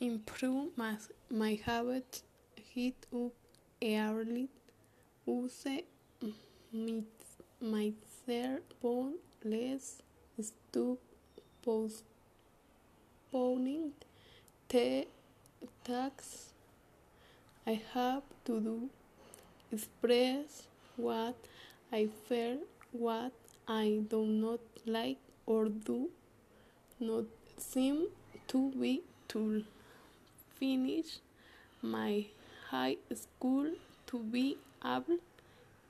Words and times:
improve 0.00 0.76
my, 0.76 0.96
my 1.30 1.58
habits, 1.64 2.22
hit 2.74 3.06
up 3.14 3.32
early, 3.82 4.48
use 5.26 5.66
my, 6.72 7.02
my 7.60 7.92
cell 8.26 8.58
phone 8.80 9.14
less, 9.44 10.02
stop 10.40 10.98
postponing 11.62 12.02
the 14.68 15.06
tasks 15.84 16.50
I 17.66 17.80
have 17.94 18.22
to 18.44 18.60
do, 18.60 18.90
express 19.72 20.66
what 20.96 21.34
I 21.92 22.08
feel, 22.28 22.58
what 22.92 23.32
I 23.66 24.02
do 24.08 24.24
not 24.26 24.60
like 24.86 25.18
or 25.46 25.68
do 25.68 26.10
not 27.00 27.24
seem 27.56 28.08
to 28.48 28.70
be 28.72 29.02
to 29.28 29.64
finish 30.58 31.18
my 31.82 32.24
high 32.70 32.96
school 33.14 33.70
to 34.06 34.18
be 34.18 34.56
able 34.84 35.18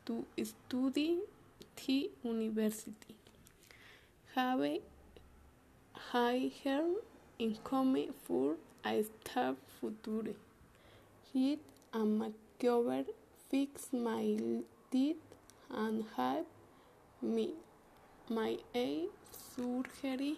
to 0.06 0.24
study 0.42 1.18
the 1.86 2.10
university. 2.22 3.14
Have 4.34 4.60
higher 6.10 6.84
income 7.38 7.96
for 8.24 8.56
a 8.84 9.02
start 9.02 9.56
future. 9.80 10.34
Hit 11.32 11.60
a 11.92 11.98
makeover, 11.98 13.04
fix 13.50 13.88
my 13.92 14.36
teeth, 14.90 15.16
and 15.70 16.04
have 16.16 16.44
me 17.22 17.50
my 18.28 18.56
eye 18.74 19.06
surgery. 19.30 20.36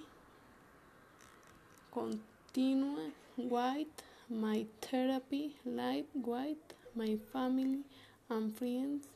Continue 1.93 3.11
with 3.37 3.87
my 4.29 4.67
therapy 4.83 5.55
life 5.65 6.07
with 6.15 6.57
my 6.97 7.17
family 7.33 7.83
and 8.29 8.57
friends 8.57 9.07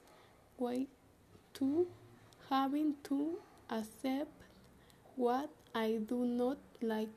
with 0.57 0.87
to 1.55 1.87
having 2.49 2.95
to 3.03 3.39
accept 3.71 4.31
what 5.17 5.51
I 5.75 5.99
do 6.09 6.25
not 6.25 6.59
like. 6.81 7.09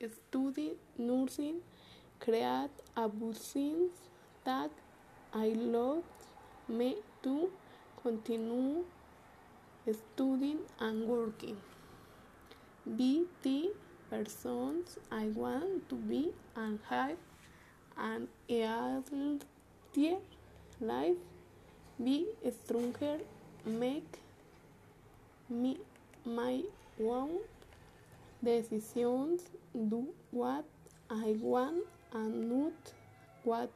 Study 0.00 0.74
nursing, 0.96 1.56
create 2.20 2.70
a 2.96 3.08
business 3.08 3.90
that 4.44 4.70
I 5.34 5.48
love 5.48 6.04
me 6.68 6.96
to 7.24 7.50
continue 8.00 8.84
studying 9.92 10.58
and 10.78 11.08
working. 11.08 11.56
Be 12.96 13.24
the 13.42 13.72
persons 14.08 14.98
I 15.10 15.26
want 15.28 15.88
to 15.88 15.96
be 15.96 16.32
and 16.54 16.78
have 16.88 17.16
an 17.98 18.28
healthier 18.48 20.18
life. 20.80 21.16
Be 22.02 22.26
stronger, 22.62 23.18
make 23.66 24.18
me 25.50 25.78
my 26.24 26.62
own 27.00 27.38
decisions, 28.42 29.42
do 29.74 30.06
what 30.30 30.64
I 31.10 31.36
want 31.40 31.84
and 32.12 32.48
not 32.48 32.92
what 33.42 33.72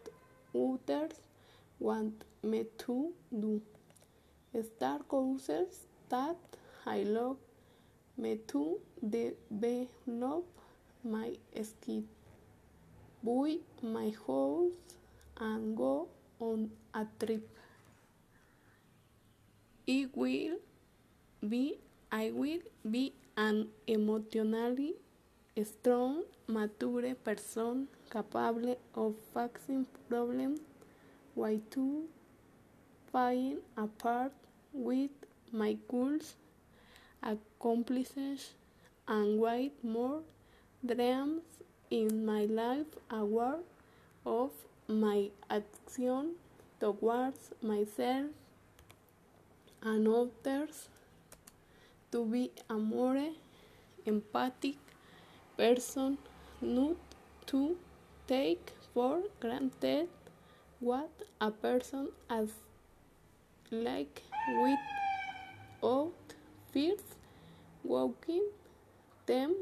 others 0.55 1.13
want 1.81 2.25
me 2.43 2.67
to 2.79 3.13
do. 3.33 3.61
Start 4.77 5.09
courses 5.09 5.87
that 6.09 6.37
I 6.87 7.03
love 7.03 7.39
me 8.17 8.39
to 8.49 8.79
develop 9.09 10.45
my 11.03 11.33
skills. 11.55 12.22
Buy 13.23 13.59
my 13.83 14.13
house 14.27 14.73
and 15.39 15.77
go 15.77 16.09
on 16.41 16.71
a 16.93 17.07
trip. 17.19 17.49
I 19.89 20.09
will 20.15 20.59
be 21.49 21.79
I 22.11 22.31
will 22.33 22.61
be 22.91 23.13
an 23.37 23.69
emotionally 23.87 24.95
strong, 25.63 26.25
mature 26.49 27.15
person 27.15 27.89
capable 28.11 28.77
of 28.95 29.15
facing 29.33 29.87
problems 30.09 30.61
while 31.35 31.61
to 31.71 32.09
find 33.13 33.59
a 33.77 33.87
part 33.87 34.33
with 34.73 35.11
my 35.53 35.77
goals, 35.89 36.35
accomplishments, 37.23 38.51
and 39.07 39.39
with 39.39 39.73
more 39.83 40.23
dreams 40.85 41.43
in 41.97 42.25
my 42.25 42.45
life 42.59 42.93
aware 43.11 43.59
of 44.25 44.51
my 44.89 45.29
action 45.57 46.31
towards 46.81 47.51
myself 47.61 48.31
and 49.83 50.09
others. 50.09 50.89
To 52.13 52.25
be 52.25 52.51
a 52.71 52.75
more 52.75 53.19
empathic 54.07 54.77
person, 55.57 56.19
not 56.61 56.97
to 57.47 57.77
take 58.27 58.73
for 58.95 59.23
granted 59.41 60.09
what 60.81 61.11
a 61.41 61.51
person 61.51 62.09
has 62.29 62.51
like 63.71 64.23
without 65.83 66.35
fears, 66.73 67.07
walking 67.85 68.47
them, 69.27 69.55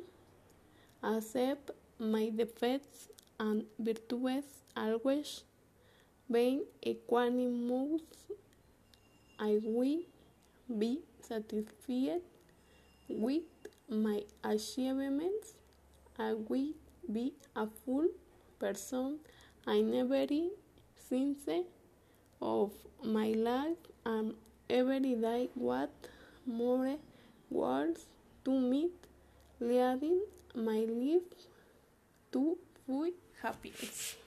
accept 1.03 1.71
my 2.01 2.31
defects 2.31 3.09
and 3.39 3.65
virtues, 3.79 4.45
always 4.77 5.45
being 6.31 6.65
equanimous. 6.87 8.01
I 9.39 9.61
will 9.63 10.01
be 10.79 11.01
satisfied 11.21 12.23
with 13.09 13.43
my 13.89 14.23
achievements. 14.45 15.55
I 16.19 16.33
will 16.35 16.73
be 17.13 17.35
a 17.57 17.67
full 17.85 18.09
person 18.59 19.19
in 19.67 19.95
every 19.95 20.51
sense 21.09 21.49
of 22.41 22.73
my 23.05 23.29
life 23.33 23.77
and 24.07 24.35
every 24.69 25.15
day 25.17 25.49
what 25.55 25.91
more 26.47 26.97
words 27.51 28.07
to 28.45 28.51
meet 28.59 28.93
leading 29.61 30.21
my 30.55 30.81
life 30.89 31.31
to 32.33 32.59
full 32.87 33.11
happiness. 33.43 34.20